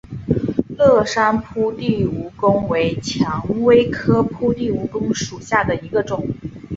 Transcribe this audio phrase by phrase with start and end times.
[0.79, 6.27] 乐山铺地蜈蚣为蔷薇科铺地蜈蚣属下的一个种。